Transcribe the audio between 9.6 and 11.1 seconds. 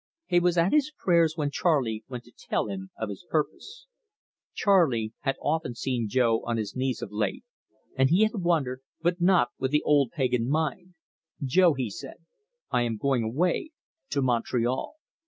the old pagan mind.